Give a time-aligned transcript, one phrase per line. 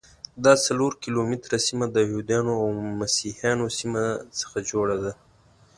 [0.45, 2.67] دا څلور کیلومتره سیمه د یهودانو او
[3.01, 4.05] مسیحیانو سیمو
[4.39, 5.13] څخه جوړه ده.